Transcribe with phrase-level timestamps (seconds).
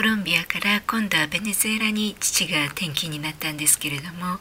[0.00, 4.38] コロンビアから今度はベネズエラに父が転勤になったんですけれども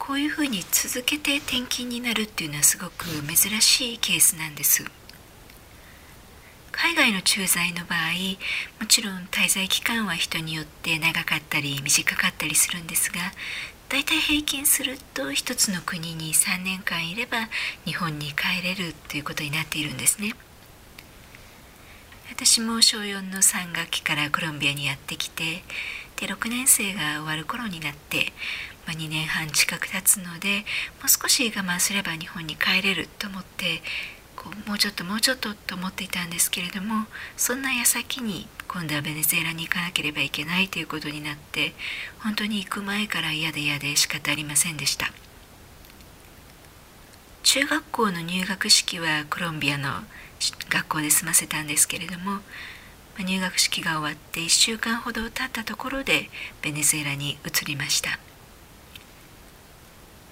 [0.00, 4.84] こういうふうに続けて転勤になるっていうのはすごく珍しいケースなんです。
[6.72, 13.20] 海外の駐在の場合もちろん滞在期間は人によって長かったり短かったりするんですが
[13.88, 17.48] 大体平均すると一つの国に3年間いれば
[17.84, 20.34] 日本に帰れるということになっているんですね。
[22.30, 25.62] 私も小4の3学期からコロンビアにやってきて
[26.16, 28.32] で6年生が終わる頃になって、
[28.86, 30.64] まあ、2年半近く経つので
[31.00, 33.80] もう少し我慢すれば日本に帰れると思って
[34.34, 37.06] こうもうちょっともうちょっとと思っていたんですけれども
[37.36, 41.72] そんな矢先に今度はベネズエラに行かなければいけないということになって
[42.22, 45.06] 本当に行く前から嫌で嫌で仕方ありませんでした。
[47.46, 49.88] 中学校の入学式はコロンビアの
[50.68, 52.40] 学校で済ませたんですけれども
[53.20, 56.28] 入学式が終わって1週間ほど経ったところで
[56.60, 58.18] ベネズエラに移りました。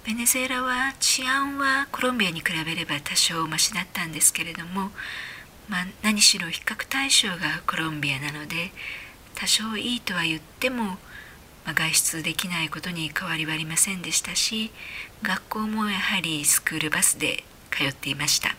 [0.04, 4.90] ベネズエラは治安はコロンビアに比べれば多少マシだったんですけれども、
[5.68, 8.72] まあ、何しろ比較対象がコロンビアなので
[9.36, 10.98] 多少いいとは言っても、
[11.64, 14.70] ま、外出できないことに変わりはありませんでしたし
[15.22, 18.54] 学校もやはりスクールバスで通っていました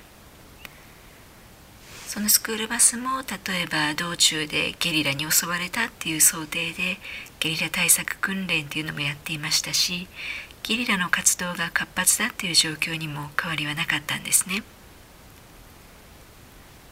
[2.08, 6.98] そのスクールバスも例えば道中でゲリラに襲われたっていう想定で
[7.40, 10.08] ゲリラ対策訓練っていうのもやっていましたし
[10.64, 14.64] ゲリラの活動が活発だっていう状況にも変わりはなかったんですね。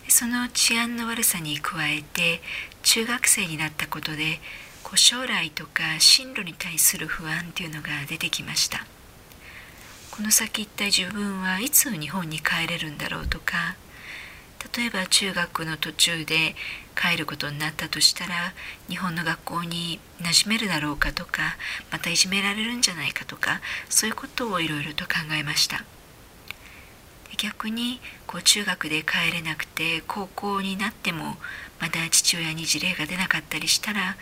[0.08, 2.42] その治安の悪さに加えて
[2.84, 4.40] 中学生になったことで
[4.84, 8.86] こう将来とか進路に対する不安っていうのが出てきました。
[10.12, 13.76] この先一体自分はいつ日本に帰れるんだろうとか。
[14.76, 16.56] 例えば中学の途中で
[16.96, 18.54] 帰ることになったとしたら
[18.88, 21.58] 日本の学校に馴染めるだろうかとか
[21.92, 25.84] またいじめられるんじゃないかとかそういうことをいろいろと考えました。
[27.38, 31.36] 逆にこう中学で帰れなくて高校になっても
[31.82, 34.16] まだ父親に事例が出なかったりしたら、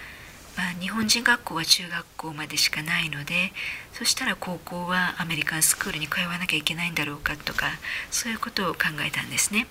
[0.57, 3.53] まあ、日本人学校は中学校までしかないので
[3.93, 7.67] そしたら高校はアメリカンスクールに通わなきゃいけないんだろうかとか
[8.09, 9.67] そういうことを考えたんですね。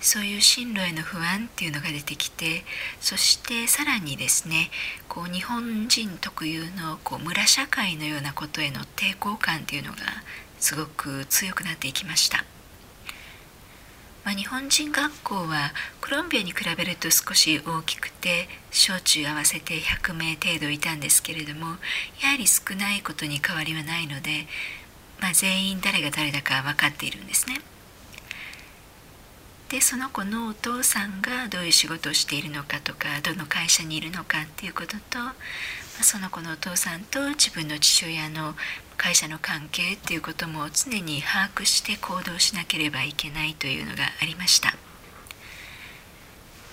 [0.00, 2.64] そういう進路への不安っていうのが出てきて
[3.00, 4.68] そしてさらにですね
[5.08, 9.98] こう日本人特有のこう村社会のようなことへの抵抗感っていうのが
[10.58, 12.44] すごく強くなっていきました。
[14.24, 21.66] まあ、日本人学校はコロンビアに比べると少し大きくて小中合わせて100名程度いたんですけれども
[22.22, 24.46] やはり少ないことに変わりはないので、
[25.20, 27.51] まあ、全員誰が誰だか分かっているんですね。
[29.72, 35.32] でその子のお父さんがどういう仕事をしているのかとかどの会社にいるのかっていうことと、ま、
[36.02, 38.54] その子のお父さんと自分の父親の
[38.98, 44.72] 会社の関係っていうことも常に把握して行動しなければいけないというのがありました。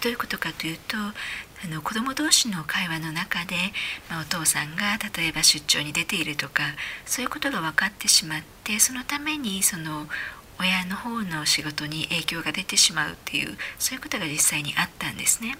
[0.02, 3.56] どういうことかというとあの子ども同士の会話の中で、
[4.10, 6.64] まあ、お父さんが例えば出張に出ているとか
[7.06, 10.08] そういうことが分かってしまってそのためにその
[10.60, 15.58] 親の方の仕事に影響が出てしまうっていうそういうことが実際にあったんですね。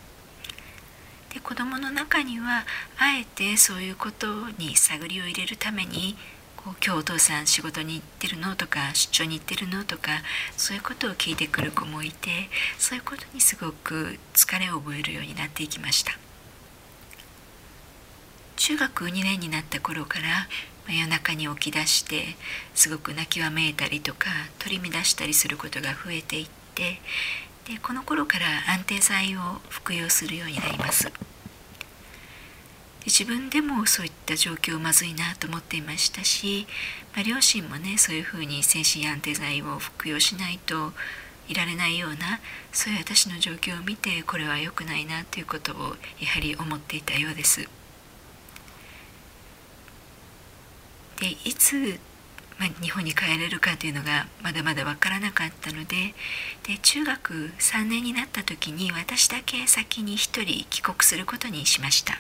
[1.34, 2.66] で子どもの中には
[2.98, 6.18] あえてそういうことに探りを入れるために
[6.58, 10.10] こう今日お父さん仕事に行ってるのとか出張に行ってるのとか
[10.58, 16.29] そういうことを聞いてくる子もいてそういうことにすごく疲れを覚えるようになっていきました。
[18.70, 20.48] 中学2年になった頃から
[20.94, 22.36] 夜中に起き出して
[22.76, 27.02] すごく泣きわめいたりとか取り乱したりすることが増えていって
[27.68, 31.12] でこの頃から安定剤を服用するようになります
[33.08, 36.68] 自分でもそういった状況まずいなと思っていましたし、
[37.16, 40.94] まあ、両親もねそういうふうに精神安定剤を服用しないと
[41.48, 42.40] いられないような
[42.72, 47.79] そういう私の状況を見てこれは良くないなということをやはり思っていたようです。
[51.20, 52.00] でいつ、
[52.58, 56.14] まあ、日本に帰れるかというのがまだまだ分からなかったので
[56.64, 62.20] で中学3年になった時に私だけ先に1人帰国することにしました。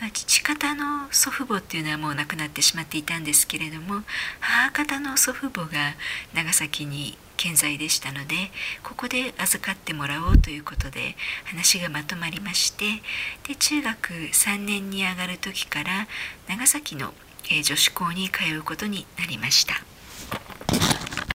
[0.00, 4.02] まあ、父方の祖父母っていうのはもう亡くなってしまっていたんですけれども
[4.40, 5.94] 母方の祖父母が
[6.34, 8.34] 長崎に健在でしたので
[8.82, 12.84] ここで預かってもらおうということで話がまとまりまして
[13.48, 16.06] で中学3年に上がる時から
[16.48, 17.14] 長崎の
[17.50, 19.74] 女子校に通うことになりました。